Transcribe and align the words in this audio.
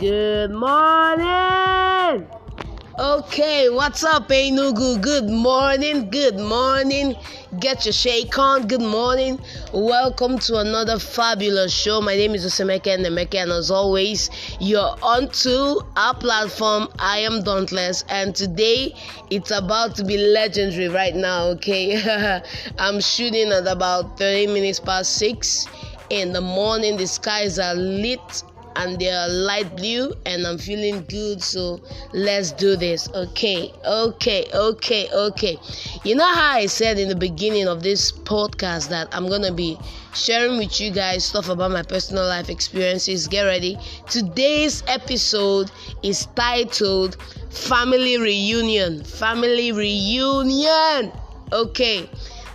Good 0.00 0.50
morning. 0.52 2.26
Okay, 2.98 3.68
what's 3.68 4.02
up, 4.02 4.28
Enugu? 4.28 4.98
Good 4.98 5.28
morning. 5.28 6.08
Good 6.08 6.38
morning. 6.38 7.14
Get 7.58 7.84
your 7.84 7.92
shake 7.92 8.38
on. 8.38 8.66
Good 8.66 8.80
morning. 8.80 9.38
Welcome 9.74 10.38
to 10.38 10.56
another 10.56 10.98
fabulous 10.98 11.74
show. 11.74 12.00
My 12.00 12.16
name 12.16 12.34
is 12.34 12.46
Osemeke 12.46 12.96
Nemeke, 12.96 13.42
and 13.42 13.52
as 13.52 13.70
always, 13.70 14.30
you're 14.58 14.96
onto 15.02 15.80
our 15.96 16.14
platform. 16.14 16.88
I 16.98 17.18
am 17.18 17.42
Dauntless, 17.42 18.02
and 18.08 18.34
today 18.34 18.94
it's 19.28 19.50
about 19.50 19.96
to 19.96 20.04
be 20.04 20.16
legendary 20.16 20.88
right 20.88 21.14
now. 21.14 21.48
Okay, 21.48 22.40
I'm 22.78 23.02
shooting 23.02 23.52
at 23.52 23.66
about 23.66 24.16
30 24.16 24.46
minutes 24.46 24.80
past 24.80 25.18
six 25.18 25.66
in 26.08 26.32
the 26.32 26.40
morning. 26.40 26.96
The 26.96 27.06
skies 27.06 27.58
are 27.58 27.74
lit 27.74 28.44
and 28.76 28.98
they 28.98 29.10
are 29.10 29.28
light 29.28 29.76
blue 29.76 30.12
and 30.26 30.46
I'm 30.46 30.58
feeling 30.58 31.04
good 31.04 31.42
so 31.42 31.80
let's 32.12 32.52
do 32.52 32.76
this. 32.76 33.08
Okay 33.14 33.72
okay 33.84 34.46
okay 34.54 35.08
okay. 35.12 35.58
You 36.04 36.14
know 36.14 36.26
how 36.32 36.52
I 36.52 36.66
said 36.66 36.98
in 36.98 37.08
the 37.08 37.16
beginning 37.16 37.66
of 37.68 37.82
this 37.82 38.12
podcast 38.12 38.88
that 38.88 39.08
I'm 39.14 39.28
gonna 39.28 39.52
be 39.52 39.78
sharing 40.14 40.58
with 40.58 40.80
you 40.80 40.90
guys 40.90 41.24
stuff 41.24 41.48
about 41.48 41.70
my 41.70 41.82
personal 41.82 42.26
life 42.26 42.48
experiences? 42.48 43.28
Get 43.28 43.42
ready. 43.42 43.78
Today's 44.08 44.82
episode 44.86 45.70
is 46.02 46.26
titled 46.36 47.16
family 47.50 48.18
reunion. 48.18 49.04
Family 49.04 49.72
reunion. 49.72 51.12
Okay 51.52 52.08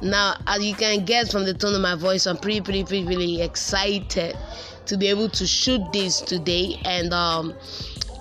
now 0.05 0.35
as 0.47 0.63
you 0.63 0.75
can 0.75 1.03
guess 1.03 1.31
from 1.31 1.45
the 1.45 1.53
tone 1.53 1.73
of 1.73 1.81
my 1.81 1.95
voice 1.95 2.25
I'm 2.25 2.37
pretty 2.37 2.61
pretty 2.61 2.83
pretty 2.83 3.05
really 3.05 3.41
excited 3.41 4.37
to 4.85 4.97
be 4.97 5.07
able 5.07 5.29
to 5.29 5.47
shoot 5.47 5.81
this 5.91 6.21
today 6.21 6.79
and 6.85 7.11
um, 7.13 7.55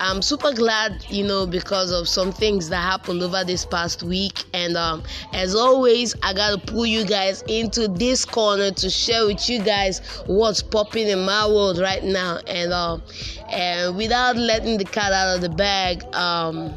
I'm 0.00 0.22
super 0.22 0.52
glad, 0.52 1.04
you 1.08 1.24
know, 1.24 1.46
because 1.46 1.90
of 1.92 2.08
some 2.08 2.32
things 2.32 2.68
that 2.68 2.80
happened 2.80 3.22
over 3.22 3.44
this 3.44 3.64
past 3.64 4.02
week. 4.02 4.44
And 4.52 4.76
um, 4.76 5.02
as 5.32 5.54
always, 5.54 6.14
I 6.22 6.34
gotta 6.34 6.58
pull 6.58 6.86
you 6.86 7.04
guys 7.04 7.42
into 7.48 7.88
this 7.88 8.24
corner 8.24 8.70
to 8.72 8.90
share 8.90 9.26
with 9.26 9.48
you 9.48 9.62
guys 9.62 10.00
what's 10.26 10.62
popping 10.62 11.08
in 11.08 11.24
my 11.24 11.46
world 11.46 11.78
right 11.78 12.02
now. 12.02 12.38
And 12.46 12.72
um, 12.72 13.02
and 13.50 13.96
without 13.96 14.36
letting 14.36 14.78
the 14.78 14.84
cat 14.84 15.12
out 15.12 15.36
of 15.36 15.40
the 15.40 15.48
bag, 15.48 16.04
um, 16.14 16.76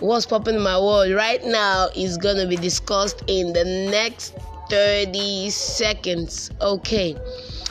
what's 0.00 0.26
popping 0.26 0.54
in 0.54 0.62
my 0.62 0.78
world 0.78 1.12
right 1.12 1.44
now 1.44 1.88
is 1.96 2.16
gonna 2.16 2.46
be 2.46 2.56
discussed 2.56 3.22
in 3.26 3.52
the 3.52 3.64
next 3.90 4.36
30 4.70 5.50
seconds. 5.50 6.50
Okay. 6.60 7.16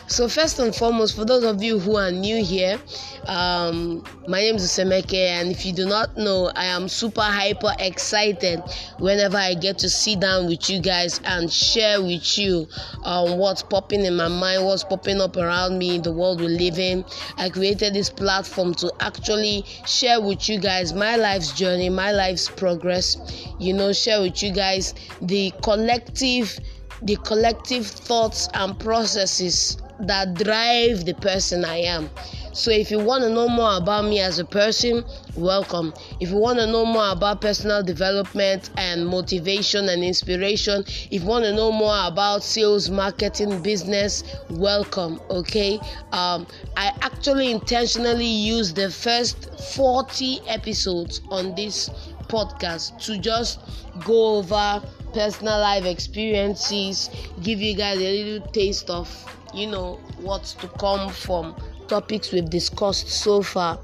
So 0.09 0.29
first 0.29 0.57
and 0.59 0.73
foremost, 0.73 1.17
for 1.17 1.25
those 1.25 1.43
of 1.43 1.61
you 1.61 1.79
who 1.79 1.97
are 1.97 2.11
new 2.11 2.41
here, 2.41 2.79
um, 3.25 4.05
my 4.25 4.39
name 4.39 4.55
is 4.55 4.63
Semeke, 4.63 5.13
and 5.13 5.51
if 5.51 5.65
you 5.65 5.73
do 5.73 5.85
not 5.85 6.15
know, 6.15 6.49
I 6.55 6.63
am 6.67 6.87
super 6.87 7.19
hyper 7.21 7.73
excited 7.77 8.63
whenever 8.99 9.35
I 9.35 9.53
get 9.53 9.79
to 9.79 9.89
sit 9.89 10.21
down 10.21 10.47
with 10.47 10.69
you 10.69 10.79
guys 10.81 11.19
and 11.25 11.51
share 11.51 12.01
with 12.01 12.37
you 12.37 12.69
um, 13.03 13.37
what's 13.37 13.61
popping 13.61 14.05
in 14.05 14.15
my 14.15 14.29
mind, 14.29 14.63
what's 14.63 14.85
popping 14.85 15.19
up 15.19 15.35
around 15.35 15.77
me 15.77 15.95
in 15.95 16.03
the 16.03 16.13
world 16.13 16.39
we 16.39 16.47
live 16.47 16.79
in. 16.79 17.03
I 17.35 17.49
created 17.49 17.93
this 17.93 18.09
platform 18.09 18.75
to 18.75 18.89
actually 19.01 19.65
share 19.85 20.21
with 20.21 20.47
you 20.47 20.57
guys 20.57 20.93
my 20.93 21.17
life's 21.17 21.51
journey, 21.51 21.89
my 21.89 22.13
life's 22.13 22.47
progress. 22.47 23.17
You 23.59 23.73
know, 23.73 23.91
share 23.91 24.21
with 24.21 24.41
you 24.41 24.53
guys 24.53 24.93
the 25.21 25.51
collective 25.61 26.57
the 27.01 27.17
collective 27.17 27.85
thoughts 27.85 28.47
and 28.55 28.79
processes 28.79 29.77
that 29.99 30.33
drive 30.35 31.05
the 31.05 31.13
person 31.13 31.65
I 31.65 31.77
am. 31.77 32.09
So 32.53 32.71
if 32.71 32.89
you 32.89 32.97
want 32.99 33.23
to 33.23 33.29
know 33.29 33.47
more 33.47 33.77
about 33.77 34.05
me 34.05 34.19
as 34.19 34.39
a 34.39 34.45
person, 34.45 35.03
welcome. 35.35 35.93
If 36.19 36.29
you 36.29 36.37
want 36.37 36.57
to 36.57 36.65
know 36.65 36.85
more 36.85 37.11
about 37.11 37.39
personal 37.39 37.83
development 37.83 38.71
and 38.77 39.05
motivation 39.05 39.89
and 39.89 40.03
inspiration, 40.03 40.83
if 41.11 41.21
you 41.21 41.27
want 41.27 41.45
to 41.45 41.53
know 41.53 41.71
more 41.71 42.07
about 42.07 42.43
sales, 42.43 42.89
marketing, 42.89 43.61
business, 43.61 44.23
welcome. 44.49 45.19
Okay. 45.29 45.79
Um, 46.11 46.47
I 46.75 46.93
actually 47.01 47.51
intentionally 47.51 48.25
use 48.25 48.73
the 48.73 48.89
first 48.89 49.51
40 49.75 50.39
episodes 50.47 51.21
on 51.29 51.53
this 51.53 51.89
podcast 52.27 52.99
to 53.05 53.17
just 53.19 53.59
go 54.03 54.37
over 54.37 54.81
personal 55.13 55.59
life 55.59 55.85
experiences, 55.85 57.09
give 57.41 57.61
you 57.61 57.75
guys 57.75 57.97
a 57.99 58.23
little 58.23 58.47
taste 58.51 58.89
of 58.89 59.07
you 59.53 59.67
know 59.67 59.95
what's 60.19 60.53
to 60.55 60.67
come 60.67 61.09
from 61.09 61.55
topics 61.87 62.31
we've 62.31 62.49
discussed 62.49 63.07
so 63.07 63.41
far. 63.41 63.79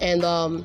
And 0.00 0.24
um 0.24 0.64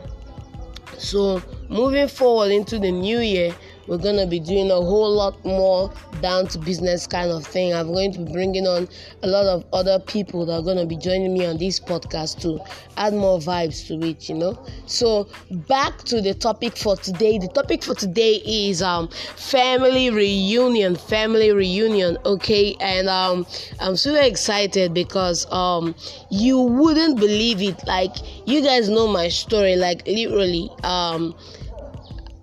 so 0.98 1.42
moving 1.70 2.08
forward 2.08 2.52
into 2.52 2.80
the 2.80 2.92
new 2.92 3.20
year 3.20 3.56
we're 3.90 3.98
going 3.98 4.18
to 4.18 4.28
be 4.28 4.40
doing 4.40 4.70
a 4.70 4.76
whole 4.76 5.12
lot 5.12 5.44
more 5.44 5.92
down 6.22 6.48
to 6.48 6.60
business 6.60 7.08
kind 7.08 7.32
of 7.32 7.44
thing. 7.46 7.74
I'm 7.74 7.92
going 7.92 8.12
to 8.14 8.20
be 8.20 8.32
bringing 8.32 8.68
on 8.68 8.88
a 9.24 9.28
lot 9.28 9.48
of 9.48 9.66
other 9.74 10.00
people 10.00 10.46
that 10.46 10.54
are 10.54 10.62
going 10.62 10.78
to 10.78 10.86
be 10.86 10.96
joining 10.96 11.34
me 11.34 11.46
on 11.48 11.58
this 11.58 11.80
podcast 11.80 12.40
to 12.42 12.60
add 12.98 13.14
more 13.16 13.40
vibes 13.40 13.88
to 13.88 14.08
it, 14.08 14.30
you 14.30 14.36
know. 14.36 14.64
So, 14.86 15.28
back 15.68 15.98
to 16.04 16.22
the 16.22 16.36
topic 16.36 16.78
for 16.78 16.96
today. 16.98 17.40
The 17.40 17.48
topic 17.48 17.84
for 17.84 17.96
today 17.96 18.42
is 18.46 18.84
um 18.84 19.10
family 19.36 20.12
reunion, 20.12 20.96
family 20.96 21.52
reunion, 21.52 22.18
okay? 22.26 22.76
And 22.80 23.10
um 23.10 23.48
I'm 23.80 23.96
super 23.96 24.22
excited 24.22 24.94
because 24.94 25.52
um 25.52 25.96
you 26.30 26.60
wouldn't 26.60 27.20
believe 27.20 27.62
it 27.64 27.88
like 27.88 28.16
you 28.48 28.62
guys 28.62 28.88
know 28.88 29.08
my 29.08 29.30
story 29.30 29.76
like 29.76 30.06
literally 30.06 30.70
um 30.84 31.36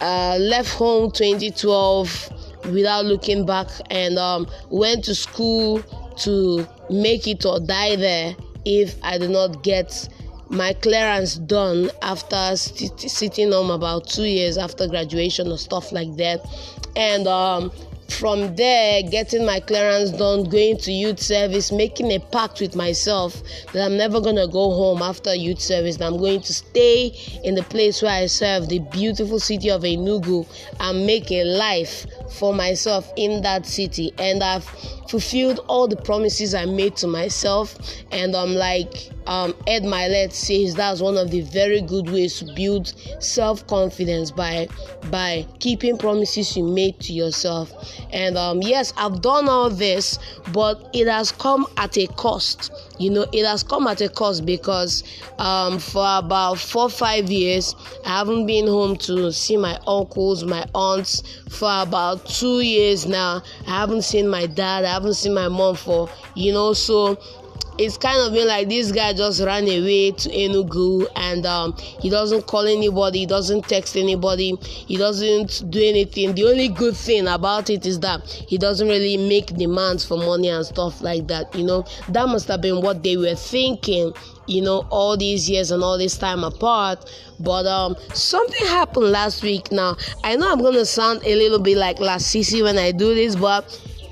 uh, 0.01 0.37
left 0.41 0.71
home 0.71 1.11
2012 1.11 2.31
without 2.73 3.05
looking 3.05 3.47
back 3.47 3.69
and 3.91 4.19
um, 4.19 4.47
went 4.71 5.05
to 5.05 5.15
school 5.15 5.81
to 6.19 6.67
make 6.91 7.27
it 7.27 7.45
or 7.45 7.61
die 7.61 7.97
there 7.97 8.35
if 8.65 8.97
I 9.03 9.19
did 9.19 9.31
not 9.31 9.63
get 9.63 10.09
my 10.49 10.73
clearance 10.75 11.37
done 11.37 11.91
after 12.03 12.57
st- 12.57 13.01
sitting 13.01 13.53
home 13.53 13.71
about 13.71 14.09
two 14.09 14.25
years 14.25 14.59
after 14.59 14.87
graduation 14.87 15.49
or 15.49 15.59
stuff 15.59 15.93
like 15.93 16.15
that. 16.17 16.41
And 16.95 17.27
um, 17.27 17.73
from 18.09 18.55
there, 18.57 19.03
getting 19.03 19.45
my 19.45 19.61
clearance 19.61 20.11
done, 20.11 20.45
going 20.45 20.77
to 20.79 20.93
youth 20.93 21.21
service, 21.21 21.73
making 21.73 22.13
a 22.13 22.19
pact 22.19 22.61
with 22.61 22.77
myself 22.77 23.43
that 23.73 23.85
I'm 23.85 23.97
never 23.97 24.21
gonna 24.21 24.47
go 24.47 24.71
home 24.71 25.03
after 25.03 25.35
youth 25.35 25.61
service. 25.61 25.97
That 25.97 26.07
I'm 26.07 26.19
going 26.19 26.41
to 26.43 26.53
stay 26.53 27.13
in 27.45 27.55
the 27.55 27.63
place 27.65 28.03
where 28.03 28.13
I 28.13 28.27
serve, 28.27 28.69
the 28.69 28.79
beautiful 28.79 29.41
city 29.41 29.71
of 29.71 29.83
Enugu, 29.83 30.47
and 30.81 31.07
make 31.07 31.31
a 31.33 31.45
life 31.45 32.07
for 32.31 32.55
myself 32.55 33.13
in 33.17 33.43
that 33.43 33.67
city. 33.67 34.13
And 34.19 34.43
I've 34.43 34.65
fulfilled 35.09 35.61
all 35.69 35.89
the 35.89 35.97
promises 35.97 36.55
I 36.55 36.67
made 36.67 36.97
to 36.97 37.07
myself. 37.07 37.77
And 38.11 38.35
I'm 38.35 38.55
like, 38.55 39.11
um, 39.27 39.55
Ed 39.67 39.83
Mylett 39.83 40.33
says 40.33 40.75
that's 40.75 41.01
one 41.01 41.17
of 41.17 41.31
the 41.31 41.41
very 41.43 41.81
good 41.81 42.09
ways 42.11 42.39
to 42.39 42.53
build 42.55 42.95
self-confidence 43.21 44.31
by 44.31 44.69
by 45.11 45.47
keeping 45.59 45.99
promises 45.99 46.57
you 46.57 46.65
made 46.65 46.99
to 47.01 47.13
yourself. 47.13 47.73
And 48.13 48.37
um, 48.37 48.63
yes, 48.63 48.93
I've 48.97 49.21
done 49.23 49.49
all 49.49 49.71
this, 49.71 50.19
but 50.53 50.89
it 50.93 51.09
has 51.09 51.33
come 51.33 51.67
at 51.77 51.97
a 51.99 52.07
cost. 52.09 52.71
You 52.99 53.11
know, 53.11 53.27
it 53.33 53.45
has 53.45 53.63
come 53.63 53.87
at 53.87 54.01
a 54.01 54.09
cost 54.09 54.47
because 54.47 55.03
um, 55.39 55.79
for 55.79 56.07
about 56.19 56.59
four 56.59 56.89
five 56.89 57.31
years, 57.31 57.75
I 58.05 58.19
haven't 58.19 58.47
been 58.47 58.67
home 58.67 58.97
to 58.99 59.33
see 59.33 59.57
my 59.57 59.79
uncles, 59.87 60.45
my 60.45 60.65
aunts. 60.75 61.23
For 61.51 61.71
about 61.83 62.27
two 62.27 62.61
years 62.61 63.07
now, 63.07 63.43
I 63.67 63.71
haven't 63.71 64.03
seen 64.03 64.29
my 64.29 64.47
dad. 64.47 64.85
I 64.85 64.93
haven't 64.93 65.15
seen 65.15 65.35
my 65.35 65.49
mom 65.49 65.77
for 65.77 66.09
you 66.35 66.53
know 66.53 66.73
so 66.73 67.19
it's 67.79 67.97
kind 67.99 68.19
of 68.21 68.33
been 68.33 68.49
like 68.49 68.69
this 68.69 68.93
guy 68.93 69.13
just 69.13 69.43
ran 69.43 69.65
away 69.65 70.13
to 70.13 70.29
Enugu 70.29 71.07
and 71.17 71.45
um, 71.45 71.77
he 72.01 72.09
doesn't 72.09 72.47
call 72.47 72.67
anybody, 72.67 73.21
he 73.21 73.27
doesn't 73.27 73.69
text 73.69 73.97
anybody, 73.97 74.57
he 74.61 74.97
doesn't 74.97 75.71
do 75.71 75.83
anything. 75.83 76.35
The 76.35 76.45
only 76.45 76.69
good 76.69 76.97
thing 76.97 77.29
about 77.29 77.71
it 77.71 77.87
is 77.87 78.01
that 78.01 78.27
he 78.27 78.59
doesn't 78.59 78.89
really 78.89 79.17
make 79.17 79.47
demands 79.57 80.05
for 80.05 80.17
money 80.17 80.49
and 80.49 80.65
stuff 80.65 81.01
like 81.03 81.27
that. 81.29 81.55
You 81.55 81.65
know, 81.65 81.85
that 82.09 82.29
must 82.29 82.49
have 82.49 82.63
been 82.63 82.81
what 82.83 83.03
they 83.03 83.17
were 83.17 83.35
thinking. 83.35 84.13
You 84.49 84.63
know, 84.63 84.87
all 84.91 85.17
these 85.17 85.51
years 85.51 85.73
and 85.73 85.83
all 85.83 85.99
this 85.99 86.17
time 86.17 86.45
apart, 86.45 87.11
but 87.41 87.67
um, 87.67 87.97
something 88.15 88.65
happened 88.69 89.07
last 89.07 89.43
week. 89.43 89.73
Now 89.73 89.97
I 90.23 90.37
know 90.37 90.53
I'm 90.53 90.61
gonna 90.61 90.85
sound 90.85 91.23
a 91.25 91.35
little 91.35 91.59
bit 91.59 91.77
like 91.77 91.97
Lasisi 91.97 92.63
when 92.63 92.79
I 92.79 92.93
do 92.93 93.13
this, 93.13 93.35
but 93.35 93.65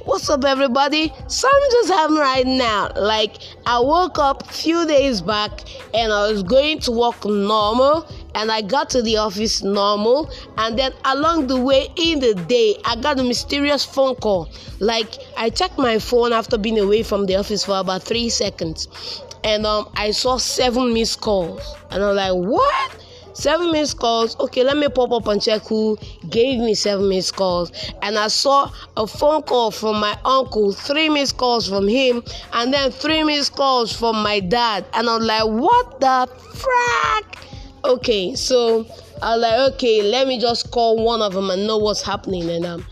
What's 0.04 0.28
up, 0.28 0.44
everybody? 0.44 1.10
Something 1.28 1.68
just 1.72 1.88
happened 1.88 2.18
right 2.18 2.46
now. 2.46 2.90
Like, 2.94 3.36
I 3.64 3.80
woke 3.80 4.18
up 4.18 4.42
a 4.50 4.52
few 4.52 4.86
days 4.86 5.22
back 5.22 5.62
and 5.94 6.12
I 6.12 6.30
was 6.30 6.42
going 6.42 6.80
to 6.80 6.92
work 6.92 7.24
normal, 7.24 8.06
and 8.34 8.52
I 8.52 8.60
got 8.60 8.90
to 8.90 9.00
the 9.00 9.16
office 9.16 9.62
normal. 9.62 10.30
And 10.58 10.78
then 10.78 10.92
along 11.06 11.46
the 11.46 11.58
way 11.58 11.88
in 11.96 12.20
the 12.20 12.34
day, 12.34 12.76
I 12.84 12.96
got 12.96 13.18
a 13.18 13.24
mysterious 13.24 13.82
phone 13.82 14.16
call. 14.16 14.50
Like, 14.78 15.14
I 15.38 15.48
checked 15.48 15.78
my 15.78 15.98
phone 15.98 16.34
after 16.34 16.58
being 16.58 16.78
away 16.78 17.02
from 17.02 17.24
the 17.24 17.36
office 17.36 17.64
for 17.64 17.78
about 17.78 18.02
three 18.02 18.28
seconds, 18.28 19.22
and 19.42 19.64
um, 19.64 19.88
I 19.94 20.10
saw 20.10 20.36
seven 20.36 20.92
missed 20.92 21.22
calls, 21.22 21.62
and 21.90 22.04
I'm 22.04 22.14
like, 22.14 22.34
what? 22.34 23.03
Seven 23.34 23.70
missed 23.72 23.98
calls. 23.98 24.38
Okay, 24.40 24.64
let 24.64 24.76
me 24.76 24.88
pop 24.88 25.12
up 25.12 25.26
and 25.28 25.42
check 25.42 25.62
who 25.62 25.98
gave 26.30 26.60
me 26.60 26.74
seven 26.74 27.08
missed 27.08 27.36
calls. 27.36 27.70
And 28.02 28.16
I 28.16 28.28
saw 28.28 28.70
a 28.96 29.06
phone 29.06 29.42
call 29.42 29.70
from 29.70 30.00
my 30.00 30.16
uncle, 30.24 30.72
three 30.72 31.08
missed 31.08 31.36
calls 31.36 31.68
from 31.68 31.86
him, 31.86 32.22
and 32.52 32.72
then 32.72 32.90
three 32.90 33.22
missed 33.22 33.54
calls 33.54 33.94
from 33.94 34.22
my 34.22 34.40
dad. 34.40 34.86
And 34.94 35.08
I'm 35.08 35.22
like, 35.22 35.44
what 35.44 36.00
the 36.00 36.28
frack? 36.54 37.42
Okay, 37.84 38.34
so 38.34 38.86
I 39.20 39.36
was 39.36 39.42
like, 39.42 39.74
okay, 39.74 40.02
let 40.02 40.26
me 40.26 40.40
just 40.40 40.70
call 40.70 41.04
one 41.04 41.20
of 41.20 41.34
them 41.34 41.50
and 41.50 41.66
know 41.66 41.78
what's 41.78 42.02
happening. 42.02 42.48
And 42.48 42.64
um, 42.64 42.86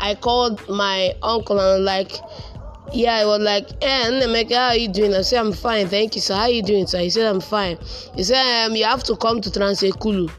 I 0.00 0.14
called 0.14 0.66
my 0.68 1.14
uncle 1.22 1.58
and 1.58 1.80
I'm 1.80 1.84
like, 1.84 2.12
yeah, 2.92 3.16
I 3.16 3.24
was 3.26 3.40
like, 3.40 3.68
eh, 3.82 4.10
Nemeka, 4.10 4.54
how 4.54 4.68
are 4.68 4.76
you 4.76 4.88
doing? 4.88 5.14
I 5.14 5.22
said, 5.22 5.40
I'm 5.40 5.52
fine, 5.52 5.88
thank 5.88 6.14
you, 6.14 6.20
sir. 6.20 6.34
How 6.34 6.42
are 6.42 6.50
you 6.50 6.62
doing, 6.62 6.86
sir? 6.86 7.00
He 7.00 7.10
said, 7.10 7.26
I'm 7.26 7.40
fine. 7.40 7.78
He 8.14 8.24
said, 8.24 8.66
um, 8.66 8.76
you 8.76 8.84
have 8.84 9.02
to 9.04 9.16
come 9.16 9.40
to 9.40 9.50
Transekulu. 9.50 10.30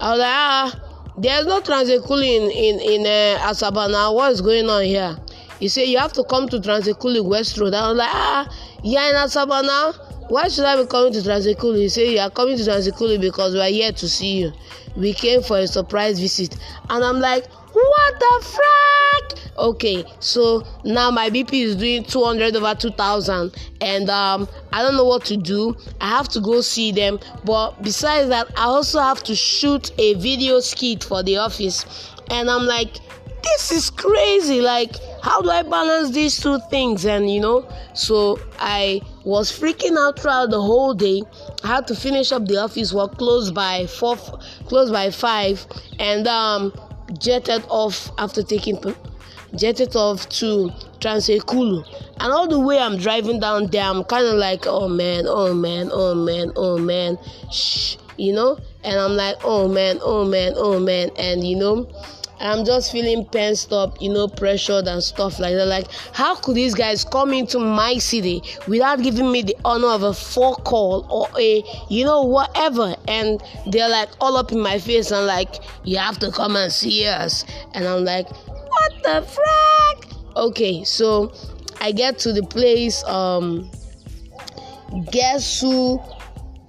I 0.00 0.10
was 0.10 0.18
like, 0.18 0.28
ah, 0.28 0.80
there's 1.18 1.46
no 1.46 1.60
Transekulu 1.60 2.24
in, 2.24 2.50
in, 2.50 2.80
in 2.80 3.06
uh, 3.06 3.40
Asaba 3.48 3.90
now. 3.90 4.12
What 4.14 4.32
is 4.32 4.40
going 4.40 4.68
on 4.68 4.84
here? 4.84 5.16
He 5.60 5.68
said, 5.68 5.82
you 5.82 5.98
have 5.98 6.12
to 6.14 6.24
come 6.24 6.48
to 6.48 6.58
Transekulu 6.58 7.24
West 7.24 7.58
Road. 7.58 7.74
I 7.74 7.88
was 7.88 7.96
like, 7.98 8.10
ah, 8.12 8.48
you're 8.82 9.02
in 9.02 9.14
Asaba 9.14 9.64
now? 9.64 9.92
Why 10.28 10.48
should 10.48 10.64
I 10.64 10.80
be 10.80 10.86
coming 10.88 11.12
to 11.12 11.20
Transekulu? 11.20 11.78
He 11.78 11.88
said, 11.88 12.08
you 12.08 12.18
are 12.18 12.30
coming 12.30 12.56
to 12.56 12.62
Transekulu 12.62 13.20
because 13.20 13.54
we 13.54 13.60
are 13.60 13.68
here 13.68 13.92
to 13.92 14.08
see 14.08 14.38
you. 14.40 14.52
We 14.96 15.12
came 15.12 15.42
for 15.42 15.58
a 15.58 15.66
surprise 15.66 16.18
visit. 16.18 16.56
And 16.90 17.04
I'm 17.04 17.20
like, 17.20 17.46
what 17.72 18.18
the 18.18 18.44
frack? 18.44 19.38
Okay, 19.58 20.04
so 20.18 20.64
now 20.84 21.10
my 21.10 21.30
BP 21.30 21.52
is 21.52 21.76
doing 21.76 22.04
200 22.04 22.56
over 22.56 22.74
2000, 22.74 23.54
and 23.80 24.10
um, 24.10 24.48
I 24.72 24.82
don't 24.82 24.96
know 24.96 25.04
what 25.04 25.24
to 25.26 25.36
do. 25.36 25.76
I 26.00 26.08
have 26.08 26.28
to 26.30 26.40
go 26.40 26.60
see 26.60 26.90
them, 26.92 27.18
but 27.44 27.82
besides 27.82 28.28
that, 28.28 28.48
I 28.56 28.64
also 28.64 29.00
have 29.00 29.22
to 29.24 29.34
shoot 29.34 29.92
a 29.98 30.14
video 30.14 30.60
skit 30.60 31.04
for 31.04 31.22
the 31.22 31.36
office, 31.36 31.84
and 32.30 32.50
I'm 32.50 32.64
like, 32.64 32.96
this 33.42 33.72
is 33.72 33.90
crazy. 33.90 34.60
Like, 34.60 34.96
how 35.22 35.42
do 35.42 35.50
I 35.50 35.62
balance 35.62 36.10
these 36.10 36.40
two 36.40 36.58
things? 36.70 37.04
And 37.04 37.30
you 37.30 37.40
know, 37.40 37.68
so 37.94 38.38
I 38.58 39.00
was 39.24 39.50
freaking 39.50 39.96
out 39.98 40.18
throughout 40.18 40.50
the 40.50 40.60
whole 40.60 40.94
day. 40.94 41.22
I 41.64 41.68
had 41.68 41.86
to 41.88 41.94
finish 41.94 42.32
up 42.32 42.46
the 42.46 42.58
office 42.58 42.92
work 42.92 43.18
close 43.18 43.50
by 43.50 43.86
four, 43.86 44.16
close 44.66 44.90
by 44.90 45.10
five, 45.10 45.66
and 45.98 46.26
um, 46.26 46.72
jetted 47.18 47.64
off 47.68 48.10
after 48.18 48.42
taking 48.42 48.76
jetted 49.54 49.94
off 49.96 50.28
to 50.30 50.70
Trans-Ekulu. 51.00 51.84
And 52.20 52.32
all 52.32 52.48
the 52.48 52.58
way 52.58 52.78
I'm 52.78 52.96
driving 52.96 53.40
down 53.40 53.66
there, 53.66 53.84
I'm 53.84 54.04
kind 54.04 54.26
of 54.26 54.34
like, 54.34 54.66
oh 54.66 54.88
man, 54.88 55.24
oh 55.26 55.54
man, 55.54 55.90
oh 55.92 56.14
man, 56.14 56.52
oh 56.56 56.78
man, 56.78 57.18
shh, 57.50 57.96
you 58.16 58.32
know? 58.32 58.58
And 58.84 58.98
I'm 58.98 59.12
like, 59.12 59.36
oh 59.44 59.68
man, 59.68 59.98
oh 60.02 60.24
man, 60.24 60.54
oh 60.56 60.78
man. 60.78 61.10
And 61.16 61.46
you 61.46 61.56
know, 61.56 61.88
I'm 62.42 62.64
just 62.64 62.90
feeling 62.90 63.24
pent 63.24 63.68
up, 63.70 64.00
you 64.00 64.12
know, 64.12 64.26
pressured 64.26 64.88
and 64.88 65.02
stuff 65.02 65.38
like 65.38 65.54
that. 65.54 65.66
Like, 65.66 65.86
how 66.12 66.34
could 66.34 66.56
these 66.56 66.74
guys 66.74 67.04
come 67.04 67.32
into 67.32 67.58
my 67.58 67.98
city 67.98 68.42
without 68.66 69.02
giving 69.02 69.30
me 69.30 69.42
the 69.42 69.56
honor 69.64 69.88
of 69.88 70.02
a 70.02 70.12
phone 70.12 70.56
call 70.56 71.06
or 71.08 71.28
a, 71.40 71.62
you 71.88 72.04
know, 72.04 72.22
whatever? 72.22 72.96
And 73.06 73.42
they're 73.70 73.88
like 73.88 74.08
all 74.20 74.36
up 74.36 74.50
in 74.50 74.60
my 74.60 74.78
face 74.78 75.10
and 75.10 75.26
like, 75.26 75.54
you 75.84 75.98
have 75.98 76.18
to 76.18 76.32
come 76.32 76.56
and 76.56 76.72
see 76.72 77.06
us. 77.06 77.44
And 77.74 77.86
I'm 77.86 78.04
like, 78.04 78.28
what 78.28 78.92
the 79.02 79.26
frack? 79.26 80.36
Okay, 80.36 80.82
so 80.82 81.32
I 81.80 81.92
get 81.92 82.18
to 82.20 82.32
the 82.32 82.42
place. 82.42 83.04
Um, 83.04 83.70
guess 85.10 85.60
who 85.60 86.00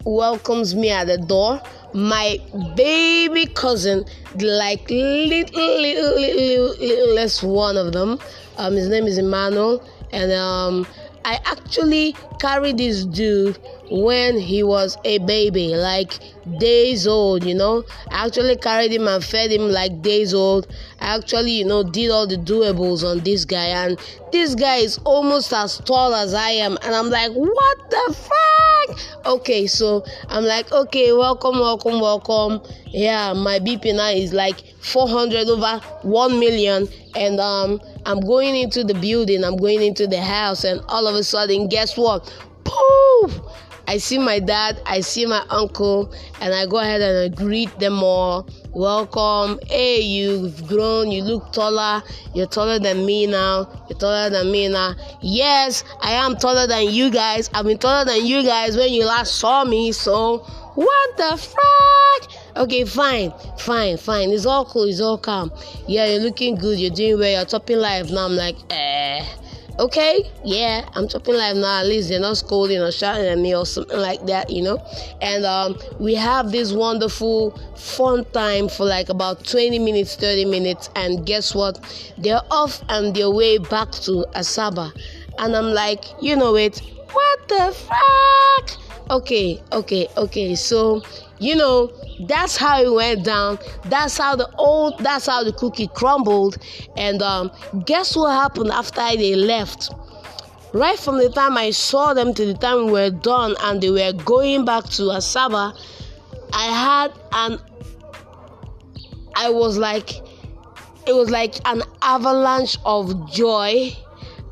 welcomes 0.06 0.76
me 0.76 0.90
at 0.90 1.08
the 1.08 1.18
door? 1.18 1.62
My 1.94 2.38
baby 2.76 3.46
cousin, 3.46 4.06
like 4.40 4.90
little, 4.90 5.82
little, 5.82 6.20
little, 6.20 6.76
littlest 6.80 7.44
one 7.44 7.78
of 7.78 7.94
them. 7.94 8.20
Um, 8.58 8.74
his 8.74 8.90
name 8.90 9.06
is 9.06 9.18
Emmanuel, 9.18 9.84
and 10.12 10.32
um, 10.32 10.88
I 11.26 11.40
actually 11.46 12.16
carried 12.40 12.78
this 12.78 13.06
dude 13.06 13.58
when 13.92 14.40
he 14.40 14.64
was 14.64 14.98
a 15.04 15.18
baby, 15.20 15.76
like 15.76 16.14
days 16.58 17.08
old, 17.08 17.44
you 17.44 17.54
know. 17.54 17.84
I 18.10 18.26
actually 18.26 18.56
carried 18.58 18.92
him 18.92 19.08
and 19.08 19.24
fed 19.24 19.52
him 19.52 19.70
like 19.70 20.02
days 20.02 20.34
old. 20.34 20.68
I 21.00 21.16
actually, 21.18 21.52
you 21.52 21.66
know, 21.66 21.84
did 21.84 22.10
all 22.10 22.28
the 22.28 22.38
doables 22.38 23.04
on 23.04 23.20
this 23.20 23.46
guy, 23.46 23.68
and 23.68 24.00
this 24.32 24.56
guy 24.56 24.78
is 24.78 24.98
almost 25.00 25.54
as 25.54 25.78
tall 25.80 26.14
as 26.14 26.34
I 26.34 26.50
am, 26.50 26.78
and 26.82 26.96
I'm 26.96 27.10
like, 27.10 27.32
what 27.32 27.90
the 27.90 28.16
fuck? 28.16 29.00
Okay, 29.26 29.68
so 29.68 30.04
I'm 30.30 30.44
like, 30.44 30.72
okay, 30.72 31.14
welcome, 31.14 31.60
welcome, 31.60 32.00
welcome. 32.00 32.62
Yeah, 32.88 33.34
my 33.34 33.60
BP 33.60 33.96
now 33.96 34.10
is 34.10 34.34
like 34.34 34.64
400 34.82 35.48
over 35.48 35.80
1 36.04 36.40
million, 36.40 36.88
and 37.16 37.40
um, 37.40 37.82
I'm 38.06 38.20
going 38.22 38.56
into 38.56 38.84
the 38.84 38.94
building, 38.94 39.44
I'm 39.44 39.58
going 39.58 39.82
into 39.82 40.08
the 40.08 40.22
house, 40.22 40.64
and 40.64 40.82
all 40.88 41.08
of 41.08 41.16
a 41.16 41.24
sudden, 41.24 41.68
guess 41.68 41.98
what? 41.98 42.32
Poof! 42.64 43.40
I 43.88 43.98
see 43.98 44.18
my 44.18 44.40
dad, 44.40 44.82
I 44.86 45.02
see 45.02 45.26
my 45.26 45.46
uncle, 45.50 46.14
and 46.40 46.54
I 46.54 46.66
go 46.66 46.78
ahead 46.78 47.02
and 47.02 47.34
I 47.34 47.36
greet 47.36 47.78
them 47.80 48.02
all. 48.02 48.48
Welcome. 48.72 49.60
Hey, 49.68 50.02
you've 50.02 50.68
grown, 50.68 51.12
you 51.12 51.22
look 51.24 51.52
taller. 51.52 52.02
You're 52.34 52.48
taller 52.48 52.80
than 52.80 53.06
me 53.06 53.28
now. 53.28 53.70
You're 53.90 54.00
taller 54.00 54.30
than 54.30 54.52
me 54.52 54.70
now. 54.70 54.96
Yes, 55.22 55.84
I 56.02 56.12
am 56.14 56.38
taller 56.38 56.66
than 56.66 56.90
you 56.92 57.12
guys. 57.12 57.50
I've 57.54 57.66
been 57.66 57.78
taller 57.78 58.06
than 58.06 58.26
you 58.26 58.44
guys 58.44 58.78
when 58.78 58.92
you 58.94 59.06
last 59.06 59.36
saw 59.36 59.66
me, 59.66 59.92
so 59.92 60.40
what 60.76 61.18
the 61.18 61.38
fuck? 61.38 62.32
Okay, 62.56 62.86
fine, 62.86 63.34
fine, 63.60 63.98
fine. 63.98 64.30
It's 64.30 64.46
all 64.46 64.66
cool, 64.66 64.84
it's 64.84 65.02
all 65.02 65.18
calm. 65.18 65.52
Yeah, 65.88 66.06
you're 66.06 66.22
looking 66.22 66.56
good, 66.56 66.80
you're 66.80 66.90
doing 66.90 67.20
well, 67.20 67.32
you're 67.32 67.46
topping 67.46 67.80
life. 67.80 68.10
Now 68.10 68.26
I'm 68.26 68.36
like, 68.36 68.56
eh 68.70 69.26
okay, 69.80 70.30
yeah, 70.44 70.88
I'm 70.94 71.08
talking 71.08 71.36
live 71.36 71.58
now. 71.58 71.80
At 71.82 71.88
least 71.88 72.10
they're 72.10 72.20
not 72.20 72.38
scolding 72.38 72.80
or 72.80 72.92
shouting 72.92 73.26
at 73.26 73.38
me 73.38 73.56
or 73.56 73.66
something 73.66 73.98
like 73.98 74.26
that, 74.28 74.50
you 74.50 74.62
know. 74.62 74.84
And 75.22 75.46
um, 75.46 75.78
we 76.00 76.16
have 76.16 76.52
this 76.52 76.72
wonderful 76.72 77.52
fun 77.76 78.26
time 78.32 78.70
for 78.70 78.86
like 78.86 79.10
about 79.10 79.46
20 79.46 79.80
minutes, 79.80 80.16
30 80.16 80.46
minutes. 80.46 80.90
And 80.96 81.26
guess 81.26 81.56
what? 81.56 81.80
They're 82.18 82.42
off 82.52 82.82
and 82.90 83.16
they're 83.16 83.32
way 83.32 83.58
back 83.58 83.92
to 84.04 84.26
Asaba. 84.36 84.92
And 85.38 85.56
I'm 85.56 85.74
like, 85.74 86.04
you 86.22 86.36
know 86.36 86.56
it, 86.56 86.80
what 87.12 87.48
the 87.48 87.74
fuck? 87.74 88.43
Okay, 89.14 89.62
okay, 89.72 90.08
okay. 90.18 90.56
So, 90.56 91.04
you 91.38 91.56
know, 91.56 91.92
that's 92.22 92.58
how 92.58 92.82
it 92.82 92.92
went 92.92 93.24
down. 93.24 93.60
That's 93.86 94.18
how 94.18 94.36
the 94.36 94.50
old, 94.56 94.98
that's 94.98 95.28
how 95.28 95.44
the 95.44 95.54
cookie 95.54 95.88
crumbled. 95.94 96.58
And 96.98 97.22
um, 97.22 97.52
guess 97.86 98.16
what 98.16 98.32
happened 98.32 98.72
after 98.72 99.02
they 99.16 99.36
left? 99.36 99.92
Right 100.74 100.98
from 100.98 101.20
the 101.20 101.30
time 101.30 101.60
I 101.60 101.70
saw 101.70 102.16
them 102.16 102.34
to 102.34 102.44
the 102.44 102.56
time 102.56 102.88
we 102.88 102.94
were 102.94 103.12
done 103.12 103.56
and 103.62 103.80
they 103.80 103.92
were 103.92 104.14
going 104.14 104.66
back 104.66 104.86
to 104.98 105.04
Asaba, 105.04 105.78
I 106.52 106.66
had 106.66 107.12
an, 107.34 107.60
I 109.36 109.52
was 109.52 109.78
like, 109.78 110.10
it 111.06 111.14
was 111.14 111.30
like 111.30 111.58
an 111.66 111.84
avalanche 112.02 112.80
of 112.84 113.32
joy 113.32 113.96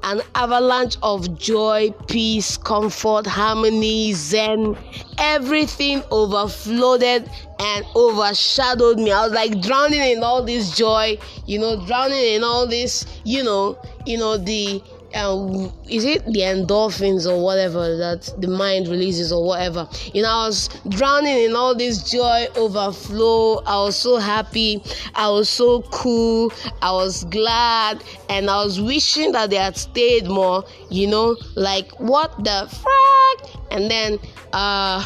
an 0.03 0.22
avalanche 0.36 0.98
of 1.03 1.38
joy, 1.38 1.93
peace, 2.08 2.58
comfort, 2.58 3.27
harmony, 3.27 4.13
zen, 4.13 4.77
everything 5.17 6.03
overflowed 6.12 7.03
and 7.03 7.86
overshadowed 7.96 8.98
me. 8.98 9.12
I 9.12 9.24
was 9.24 9.34
like 9.34 9.62
drowning 9.62 10.01
in 10.01 10.24
all 10.24 10.43
this 10.43 10.75
joy, 10.75 11.17
you 11.46 11.60
know, 11.60 11.86
drowning 11.86 12.34
in 12.36 12.43
all 12.43 12.65
this, 12.67 13.05
you 13.24 13.43
know, 13.43 13.77
you 14.05 14.17
know, 14.17 14.38
the 14.38 14.81
uh, 15.13 15.70
is 15.89 16.06
it 16.06 16.25
the 16.25 16.41
endorphins 16.41 17.30
or 17.30 17.44
whatever 17.44 17.98
that 17.98 18.34
the 18.39 18.48
mind 18.48 18.88
releases 18.88 19.32
or 19.32 19.46
whatever? 19.46 19.88
You 20.13 20.22
know 20.24 20.30
i 20.30 20.46
was 20.48 20.70
drowning 20.89 21.38
in 21.38 21.56
all 21.56 21.75
this 21.75 22.10
joy 22.10 22.48
overflow. 22.56 23.62
I 23.65 23.84
was 23.84 23.96
so 23.96 24.18
happy. 24.18 24.84
I 25.15 25.30
was 25.30 25.50
so 25.50 25.82
cool. 25.91 26.51
I 26.82 26.91
was 26.91 27.24
glad. 27.25 28.03
And 28.30 28.50
i 28.50 28.63
was 28.63 28.80
wishing 28.80 29.32
that 29.34 29.50
they 29.50 29.58
had 29.58 29.77
stayed 29.77 30.27
more 30.27 30.63
you 30.89 31.08
know 31.08 31.38
like 31.56 31.91
what 32.00 32.44
the 32.44 32.68
fuck? 32.70 33.50
And 33.72 33.89
then 33.89 34.20
uh 34.53 35.03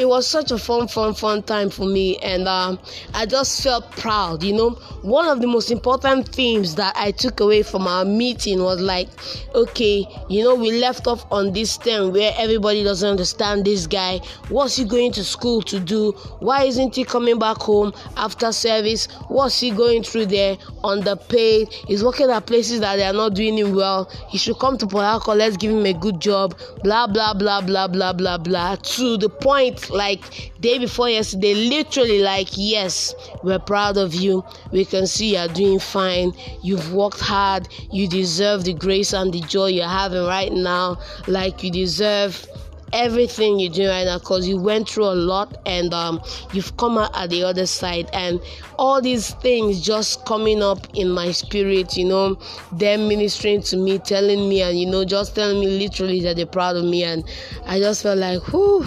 it 0.00 0.08
was 0.08 0.26
such 0.26 0.50
a 0.50 0.56
fun, 0.56 0.88
fun, 0.88 1.12
fun 1.12 1.42
time 1.42 1.68
for 1.68 1.84
me, 1.84 2.16
and 2.18 2.48
um, 2.48 2.78
I 3.12 3.26
just 3.26 3.62
felt 3.62 3.90
proud. 3.92 4.42
You 4.42 4.54
know, 4.54 4.70
one 5.02 5.28
of 5.28 5.42
the 5.42 5.46
most 5.46 5.70
important 5.70 6.26
themes 6.28 6.74
that 6.76 6.96
I 6.96 7.10
took 7.10 7.40
away 7.40 7.62
from 7.62 7.86
our 7.86 8.06
meeting 8.06 8.62
was 8.62 8.80
like, 8.80 9.10
okay, 9.54 10.06
you 10.30 10.42
know, 10.42 10.54
we 10.54 10.72
left 10.80 11.06
off 11.06 11.26
on 11.30 11.52
this 11.52 11.76
thing 11.76 12.12
where 12.12 12.32
everybody 12.38 12.82
doesn't 12.82 13.10
understand 13.10 13.66
this 13.66 13.86
guy. 13.86 14.20
What's 14.48 14.76
he 14.76 14.86
going 14.86 15.12
to 15.12 15.22
school 15.22 15.60
to 15.62 15.78
do? 15.78 16.12
Why 16.38 16.62
isn't 16.62 16.96
he 16.96 17.04
coming 17.04 17.38
back 17.38 17.58
home 17.58 17.92
after 18.16 18.52
service? 18.52 19.06
What's 19.28 19.60
he 19.60 19.70
going 19.70 20.02
through 20.02 20.26
there? 20.26 20.56
Underpaid. 20.82 21.68
He's 21.86 22.02
working 22.02 22.30
at 22.30 22.46
places 22.46 22.80
that 22.80 22.96
they 22.96 23.04
are 23.04 23.12
not 23.12 23.34
doing 23.34 23.58
him 23.58 23.74
well. 23.74 24.10
He 24.30 24.38
should 24.38 24.58
come 24.58 24.78
to 24.78 24.86
Port 24.86 25.28
Let's 25.28 25.58
give 25.58 25.72
him 25.72 25.84
a 25.84 25.92
good 25.92 26.20
job. 26.20 26.58
Blah 26.82 27.06
blah 27.06 27.34
blah 27.34 27.60
blah 27.60 27.86
blah 27.86 28.14
blah 28.14 28.38
blah. 28.38 28.76
To 28.76 29.18
the 29.18 29.28
point, 29.28 29.89
like 29.90 30.52
day 30.60 30.78
before 30.78 31.08
yesterday, 31.08 31.54
literally 31.54 32.20
like, 32.20 32.48
yes, 32.56 33.14
we're 33.42 33.58
proud 33.58 33.96
of 33.96 34.14
you. 34.14 34.44
We 34.72 34.84
can 34.84 35.06
see 35.06 35.34
you're 35.34 35.48
doing 35.48 35.78
fine. 35.78 36.32
You've 36.62 36.92
worked 36.92 37.20
hard. 37.20 37.68
You 37.92 38.08
deserve 38.08 38.64
the 38.64 38.74
grace 38.74 39.12
and 39.12 39.32
the 39.32 39.40
joy 39.40 39.66
you're 39.66 39.86
having 39.86 40.24
right 40.24 40.52
now. 40.52 40.98
Like 41.26 41.62
you 41.62 41.70
deserve 41.70 42.46
everything 42.92 43.58
you're 43.58 43.72
doing 43.72 43.88
right 43.88 44.04
now 44.04 44.18
because 44.18 44.48
you 44.48 44.60
went 44.60 44.88
through 44.88 45.04
a 45.04 45.14
lot 45.14 45.56
and 45.66 45.92
um, 45.94 46.20
you've 46.52 46.76
come 46.76 46.98
out 46.98 47.10
at 47.16 47.30
the 47.30 47.42
other 47.42 47.66
side 47.66 48.08
and 48.12 48.40
all 48.78 49.00
these 49.00 49.30
things 49.34 49.80
just 49.80 50.24
coming 50.26 50.62
up 50.62 50.86
in 50.94 51.08
my 51.08 51.30
spirit 51.30 51.96
you 51.96 52.04
know 52.04 52.34
them 52.72 53.08
ministering 53.08 53.62
to 53.62 53.76
me 53.76 53.98
telling 53.98 54.48
me 54.48 54.62
and 54.62 54.78
you 54.78 54.86
know 54.86 55.04
just 55.04 55.34
telling 55.34 55.60
me 55.60 55.66
literally 55.78 56.20
that 56.20 56.36
they're 56.36 56.46
proud 56.46 56.76
of 56.76 56.84
me 56.84 57.04
and 57.04 57.24
i 57.66 57.78
just 57.78 58.02
felt 58.02 58.18
like 58.18 58.42
whew 58.48 58.84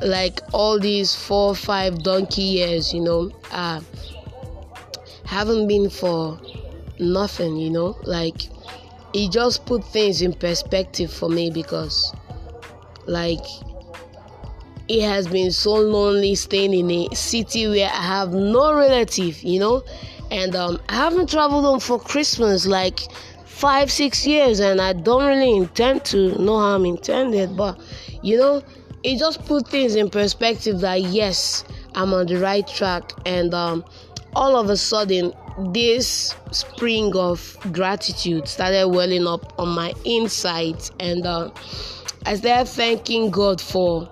like 0.00 0.40
all 0.52 0.78
these 0.78 1.14
four 1.14 1.54
five 1.54 2.02
donkey 2.02 2.42
years 2.42 2.92
you 2.92 3.00
know 3.00 3.30
uh 3.52 3.80
haven't 5.24 5.66
been 5.66 5.88
for 5.88 6.38
nothing 6.98 7.56
you 7.56 7.70
know 7.70 7.96
like 8.04 8.48
it 9.12 9.30
just 9.30 9.64
put 9.66 9.84
things 9.84 10.22
in 10.22 10.32
perspective 10.32 11.12
for 11.12 11.28
me 11.28 11.50
because 11.50 12.14
like 13.06 13.44
it 14.88 15.02
has 15.02 15.26
been 15.26 15.50
so 15.50 15.74
lonely 15.74 16.34
staying 16.34 16.74
in 16.74 16.90
a 16.90 17.14
city 17.14 17.66
where 17.66 17.88
I 17.88 18.02
have 18.02 18.32
no 18.32 18.74
relative, 18.74 19.42
you 19.42 19.58
know, 19.58 19.82
and 20.30 20.54
um, 20.54 20.80
I 20.88 20.96
haven't 20.96 21.30
traveled 21.30 21.64
home 21.64 21.80
for 21.80 21.98
Christmas 21.98 22.66
like 22.66 23.00
five, 23.46 23.90
six 23.90 24.26
years, 24.26 24.60
and 24.60 24.80
I 24.80 24.92
don't 24.92 25.24
really 25.24 25.56
intend 25.56 26.04
to. 26.06 26.38
know 26.38 26.58
how 26.58 26.74
I'm 26.74 26.84
intended, 26.84 27.56
but 27.56 27.80
you 28.22 28.36
know, 28.36 28.62
it 29.04 29.18
just 29.18 29.44
put 29.44 29.68
things 29.68 29.94
in 29.94 30.10
perspective 30.10 30.80
that 30.80 31.02
yes, 31.02 31.64
I'm 31.94 32.12
on 32.12 32.26
the 32.26 32.38
right 32.38 32.66
track, 32.66 33.12
and 33.24 33.54
um, 33.54 33.84
all 34.34 34.56
of 34.56 34.70
a 34.70 34.76
sudden, 34.76 35.32
this 35.72 36.34
spring 36.50 37.14
of 37.14 37.56
gratitude 37.72 38.48
started 38.48 38.88
welling 38.88 39.26
up 39.26 39.58
on 39.58 39.68
my 39.68 39.92
inside, 40.04 40.82
and. 40.98 41.24
Uh, 41.24 41.50
I 42.26 42.36
started 42.36 42.70
thanking 42.70 43.30
God 43.30 43.60
for 43.60 44.08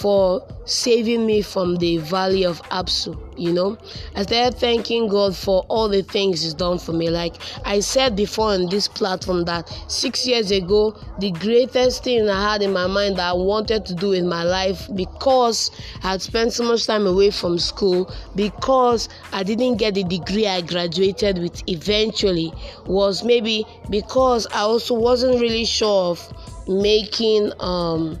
for 0.00 0.46
saving 0.66 1.24
me 1.24 1.40
from 1.42 1.76
the 1.76 1.98
valley 1.98 2.44
of 2.44 2.60
Absu, 2.64 3.16
you 3.38 3.52
know. 3.52 3.78
I 4.14 4.22
started 4.22 4.58
thanking 4.58 5.08
God 5.08 5.34
for 5.34 5.64
all 5.68 5.88
the 5.88 6.02
things 6.02 6.42
He's 6.42 6.54
done 6.54 6.78
for 6.78 6.92
me. 6.92 7.08
Like 7.08 7.36
I 7.64 7.80
said 7.80 8.16
before 8.16 8.48
on 8.48 8.68
this 8.68 8.88
platform 8.88 9.44
that 9.44 9.68
six 9.88 10.26
years 10.26 10.50
ago, 10.50 10.96
the 11.18 11.30
greatest 11.32 12.04
thing 12.04 12.28
I 12.28 12.52
had 12.52 12.62
in 12.62 12.72
my 12.72 12.86
mind 12.86 13.16
that 13.16 13.30
I 13.30 13.32
wanted 13.32 13.86
to 13.86 13.94
do 13.94 14.12
in 14.12 14.28
my 14.28 14.42
life 14.42 14.88
because 14.94 15.70
I 16.02 16.10
had 16.12 16.22
spent 16.22 16.52
so 16.52 16.64
much 16.64 16.86
time 16.86 17.06
away 17.06 17.30
from 17.30 17.58
school, 17.58 18.12
because 18.34 19.08
I 19.32 19.42
didn't 19.42 19.76
get 19.76 19.94
the 19.94 20.04
degree 20.04 20.46
I 20.46 20.60
graduated 20.60 21.38
with 21.38 21.62
eventually, 21.68 22.52
was 22.86 23.24
maybe 23.24 23.66
because 23.88 24.46
I 24.48 24.60
also 24.60 24.94
wasn't 24.94 25.40
really 25.40 25.64
sure 25.64 26.10
of 26.10 26.66
making 26.68 27.52
um 27.60 28.18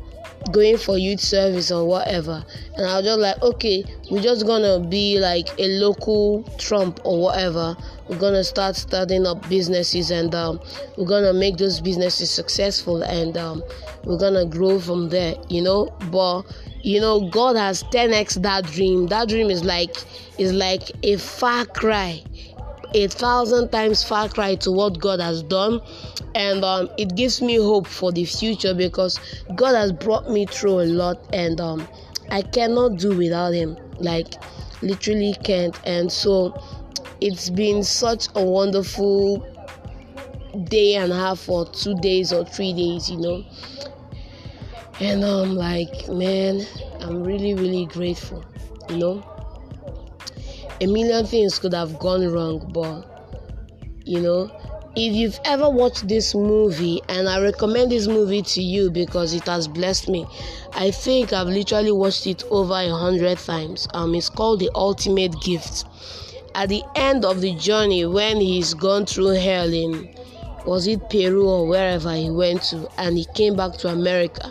going 0.52 0.76
for 0.76 0.98
youth 0.98 1.20
service 1.20 1.70
or 1.70 1.86
whatever. 1.86 2.44
And 2.76 2.86
i 2.86 2.96
was 2.96 3.04
just 3.04 3.18
like 3.20 3.42
okay 3.42 3.84
we're 4.10 4.22
just 4.22 4.46
gonna 4.46 4.80
be 4.80 5.18
like 5.18 5.48
a 5.58 5.68
local 5.78 6.42
trump 6.58 7.00
or 7.04 7.20
whatever. 7.20 7.76
We're 8.08 8.18
gonna 8.18 8.44
start 8.44 8.76
starting 8.76 9.26
up 9.26 9.48
businesses 9.48 10.10
and 10.10 10.34
um, 10.34 10.60
we're 10.96 11.06
gonna 11.06 11.32
make 11.32 11.56
those 11.56 11.80
businesses 11.80 12.30
successful 12.30 13.02
and 13.02 13.36
um, 13.36 13.62
we're 14.04 14.18
gonna 14.18 14.46
grow 14.46 14.78
from 14.78 15.08
there 15.08 15.34
you 15.48 15.62
know? 15.62 15.92
But 16.10 16.42
you 16.82 17.00
know 17.00 17.28
god 17.30 17.56
has 17.56 17.82
10x 17.84 18.42
that 18.42 18.64
dream. 18.66 19.06
That 19.08 19.28
dream 19.28 19.50
is 19.50 19.64
like 19.64 19.96
is 20.38 20.52
like 20.52 20.90
a 21.02 21.16
far 21.16 21.64
cry 21.66 22.22
a 22.94 23.08
thousand 23.08 23.70
times 23.70 24.02
far 24.02 24.28
cry 24.28 24.54
to 24.56 24.70
what 24.70 24.98
God 24.98 25.20
has 25.20 25.42
done, 25.42 25.80
and 26.34 26.64
um, 26.64 26.88
it 26.96 27.14
gives 27.16 27.42
me 27.42 27.56
hope 27.56 27.86
for 27.86 28.12
the 28.12 28.24
future 28.24 28.74
because 28.74 29.18
God 29.54 29.74
has 29.74 29.92
brought 29.92 30.30
me 30.30 30.46
through 30.46 30.80
a 30.80 30.86
lot, 30.86 31.18
and 31.32 31.60
um, 31.60 31.86
I 32.30 32.42
cannot 32.42 32.98
do 32.98 33.16
without 33.16 33.52
Him. 33.52 33.76
Like, 33.98 34.34
literally 34.82 35.34
can't. 35.42 35.78
And 35.84 36.10
so, 36.10 36.54
it's 37.20 37.50
been 37.50 37.82
such 37.82 38.28
a 38.34 38.44
wonderful 38.44 39.38
day 40.64 40.94
and 40.94 41.12
a 41.12 41.16
half, 41.16 41.48
or 41.48 41.66
two 41.66 41.94
days, 41.96 42.32
or 42.32 42.44
three 42.44 42.72
days, 42.72 43.10
you 43.10 43.18
know. 43.18 43.44
And 45.00 45.22
I'm 45.24 45.50
um, 45.50 45.56
like, 45.56 46.08
man, 46.08 46.62
I'm 47.00 47.22
really, 47.22 47.54
really 47.54 47.86
grateful, 47.86 48.44
you 48.88 48.96
know 48.96 49.35
a 50.80 50.86
million 50.86 51.24
things 51.26 51.58
could 51.58 51.74
have 51.74 51.98
gone 51.98 52.26
wrong, 52.28 52.70
but 52.72 53.04
you 54.04 54.20
know, 54.20 54.50
if 54.94 55.12
you've 55.14 55.38
ever 55.44 55.68
watched 55.68 56.08
this 56.08 56.34
movie, 56.34 57.02
and 57.08 57.28
I 57.28 57.40
recommend 57.40 57.90
this 57.90 58.06
movie 58.06 58.42
to 58.42 58.62
you 58.62 58.90
because 58.90 59.34
it 59.34 59.44
has 59.46 59.68
blessed 59.68 60.08
me, 60.08 60.26
I 60.72 60.90
think 60.90 61.32
I've 61.32 61.48
literally 61.48 61.92
watched 61.92 62.26
it 62.26 62.44
over 62.50 62.74
a 62.74 62.90
hundred 62.90 63.38
times. 63.38 63.86
Um, 63.94 64.14
it's 64.14 64.30
called 64.30 64.60
The 64.60 64.70
Ultimate 64.74 65.40
Gift. 65.42 65.84
At 66.54 66.70
the 66.70 66.82
end 66.94 67.24
of 67.24 67.42
the 67.42 67.54
journey, 67.56 68.06
when 68.06 68.40
he's 68.40 68.72
gone 68.72 69.04
through 69.04 69.34
hell 69.34 69.72
in 69.72 70.14
was 70.64 70.86
it 70.88 71.08
Peru 71.10 71.48
or 71.48 71.66
wherever 71.68 72.12
he 72.14 72.30
went 72.30 72.62
to, 72.62 72.88
and 72.98 73.16
he 73.16 73.24
came 73.34 73.54
back 73.54 73.74
to 73.78 73.88
America, 73.88 74.50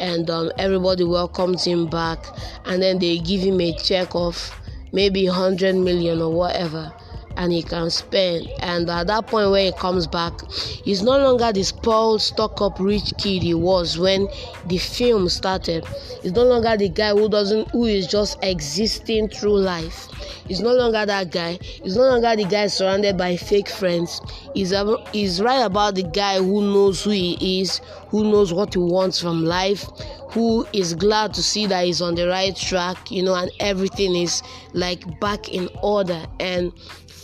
and 0.00 0.28
um, 0.28 0.50
everybody 0.58 1.04
welcomes 1.04 1.64
him 1.64 1.86
back, 1.86 2.26
and 2.66 2.82
then 2.82 2.98
they 2.98 3.18
give 3.18 3.40
him 3.40 3.60
a 3.60 3.72
check 3.78 4.08
of 4.14 4.52
maybe 4.96 5.26
100 5.28 5.76
million 5.76 6.22
or 6.22 6.32
whatever 6.32 6.90
and 7.36 7.52
he 7.52 7.62
can 7.62 7.90
spend. 7.90 8.48
And 8.60 8.88
at 8.90 9.06
that 9.08 9.26
point 9.26 9.50
where 9.50 9.64
he 9.64 9.72
comes 9.72 10.06
back 10.06 10.32
he's 10.50 11.02
no 11.02 11.18
longer 11.18 11.52
the 11.52 11.62
spoiled 11.62 12.22
stuck 12.22 12.60
up 12.60 12.78
rich 12.78 13.12
kid 13.18 13.42
he 13.42 13.54
was 13.54 13.98
when 13.98 14.28
the 14.66 14.78
film 14.78 15.28
started. 15.28 15.84
He's 16.22 16.32
no 16.32 16.44
longer 16.44 16.76
the 16.76 16.88
guy 16.88 17.10
who 17.10 17.28
doesn't 17.28 17.70
who 17.70 17.84
is 17.84 18.06
just 18.06 18.38
existing 18.42 19.28
through 19.28 19.58
life. 19.58 20.08
He's 20.46 20.60
no 20.60 20.72
longer 20.72 21.04
that 21.04 21.30
guy. 21.30 21.58
He's 21.62 21.96
no 21.96 22.02
longer 22.02 22.36
the 22.36 22.44
guy 22.44 22.68
surrounded 22.68 23.16
by 23.16 23.36
fake 23.36 23.68
friends. 23.68 24.20
He's, 24.54 24.72
he's 25.12 25.42
right 25.42 25.62
about 25.62 25.96
the 25.96 26.04
guy 26.04 26.38
who 26.38 26.62
knows 26.62 27.02
who 27.04 27.10
he 27.10 27.60
is 27.60 27.80
who 28.08 28.30
knows 28.30 28.52
what 28.52 28.72
he 28.72 28.78
wants 28.78 29.20
from 29.20 29.44
life 29.44 29.84
who 30.30 30.66
is 30.72 30.94
glad 30.94 31.34
to 31.34 31.42
see 31.42 31.66
that 31.66 31.84
he's 31.84 32.00
on 32.00 32.14
the 32.14 32.28
right 32.28 32.54
track 32.54 33.10
you 33.10 33.22
know 33.22 33.34
and 33.34 33.50
everything 33.58 34.14
is 34.14 34.42
like 34.72 35.18
back 35.20 35.48
in 35.48 35.68
order. 35.82 36.24
And 36.38 36.72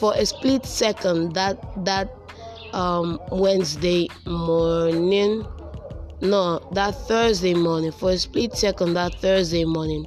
for 0.02 0.12
a 0.16 0.26
split 0.26 0.66
second 0.66 1.32
that 1.32 1.56
that 1.84 2.10
um, 2.72 3.20
Wednesday 3.30 4.08
morning, 4.26 5.46
no, 6.20 6.58
that 6.72 6.96
Thursday 7.06 7.54
morning, 7.54 7.92
for 7.92 8.10
a 8.10 8.18
split 8.18 8.52
second 8.54 8.94
that 8.94 9.14
Thursday 9.20 9.64
morning, 9.64 10.04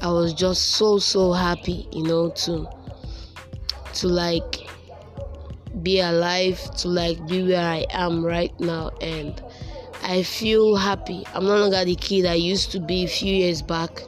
I 0.00 0.12
was 0.12 0.32
just 0.32 0.76
so 0.76 1.00
so 1.00 1.32
happy, 1.32 1.88
you 1.90 2.04
know, 2.04 2.30
to 2.30 2.68
to 3.94 4.06
like 4.06 4.68
be 5.82 5.98
alive, 5.98 6.60
to 6.76 6.88
like 6.88 7.26
be 7.26 7.48
where 7.48 7.66
I 7.66 7.84
am 7.90 8.24
right 8.24 8.54
now, 8.60 8.90
and 9.00 9.42
I 10.04 10.22
feel 10.22 10.76
happy. 10.76 11.24
I'm 11.34 11.46
no 11.46 11.56
longer 11.56 11.84
the 11.84 11.96
kid 11.96 12.26
I 12.26 12.34
used 12.34 12.70
to 12.70 12.78
be 12.78 13.02
a 13.02 13.08
few 13.08 13.34
years 13.34 13.60
back, 13.60 14.04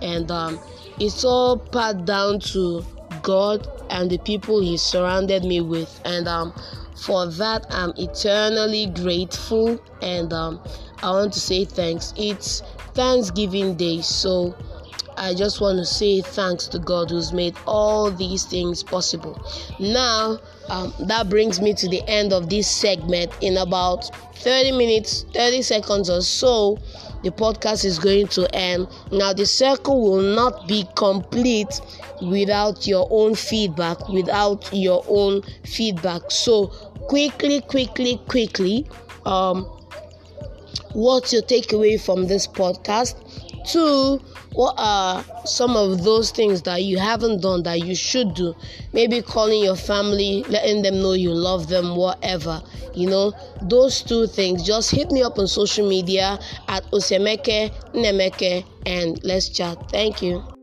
and 0.00 0.30
um, 0.30 0.60
it's 1.00 1.24
all 1.24 1.58
part 1.58 2.04
down 2.04 2.38
to 2.54 2.86
God 3.24 3.66
and 3.90 4.08
the 4.08 4.18
people 4.18 4.60
He 4.60 4.76
surrounded 4.76 5.44
me 5.44 5.60
with. 5.60 6.00
And 6.04 6.28
um, 6.28 6.54
for 6.94 7.26
that, 7.26 7.66
I'm 7.70 7.92
eternally 7.96 8.86
grateful. 8.86 9.80
And 10.00 10.32
um, 10.32 10.60
I 11.02 11.10
want 11.10 11.32
to 11.32 11.40
say 11.40 11.64
thanks. 11.64 12.14
It's 12.16 12.62
Thanksgiving 12.94 13.74
Day, 13.74 14.00
so 14.02 14.54
I 15.16 15.34
just 15.34 15.60
want 15.60 15.78
to 15.78 15.84
say 15.84 16.20
thanks 16.20 16.66
to 16.68 16.78
God 16.78 17.10
who's 17.10 17.32
made 17.32 17.56
all 17.66 18.10
these 18.10 18.44
things 18.44 18.82
possible. 18.82 19.40
Now, 19.78 20.38
um, 20.68 20.92
that 21.00 21.28
brings 21.28 21.60
me 21.60 21.74
to 21.74 21.88
the 21.88 22.02
end 22.08 22.32
of 22.32 22.48
this 22.48 22.70
segment. 22.70 23.32
In 23.40 23.56
about 23.56 24.10
30 24.36 24.72
minutes, 24.72 25.24
30 25.34 25.62
seconds 25.62 26.10
or 26.10 26.20
so, 26.20 26.78
the 27.24 27.30
podcast 27.30 27.84
is 27.84 27.98
going 27.98 28.28
to 28.28 28.54
end. 28.54 28.86
Now, 29.10 29.32
the 29.32 29.46
circle 29.46 30.00
will 30.02 30.22
not 30.22 30.68
be 30.68 30.86
complete 30.94 31.80
without 32.22 32.86
your 32.86 33.08
own 33.10 33.34
feedback, 33.34 34.08
without 34.08 34.68
your 34.72 35.04
own 35.08 35.42
feedback. 35.64 36.30
So, 36.30 36.66
quickly, 37.08 37.62
quickly, 37.62 38.20
quickly, 38.28 38.86
um, 39.24 39.64
what's 40.92 41.32
your 41.32 41.42
takeaway 41.42 42.00
from 42.00 42.26
this 42.26 42.46
podcast? 42.46 43.16
Two, 43.66 44.20
what 44.52 44.74
are 44.78 45.24
some 45.46 45.76
of 45.76 46.04
those 46.04 46.30
things 46.30 46.62
that 46.62 46.84
you 46.84 46.98
haven't 46.98 47.40
done 47.40 47.62
that 47.64 47.80
you 47.80 47.94
should 47.94 48.34
do? 48.34 48.54
Maybe 48.92 49.22
calling 49.22 49.64
your 49.64 49.76
family, 49.76 50.44
letting 50.48 50.82
them 50.82 51.00
know 51.00 51.12
you 51.12 51.32
love 51.32 51.68
them, 51.68 51.96
whatever. 51.96 52.62
You 52.94 53.08
know, 53.08 53.32
those 53.60 54.02
two 54.02 54.26
things. 54.26 54.62
Just 54.64 54.90
hit 54.90 55.10
me 55.10 55.22
up 55.22 55.38
on 55.38 55.46
social 55.48 55.88
media 55.88 56.38
at 56.68 56.84
Osemeke 56.92 57.70
Nemeke 57.94 58.64
and 58.86 59.18
let's 59.24 59.48
chat. 59.48 59.78
Thank 59.90 60.22
you. 60.22 60.53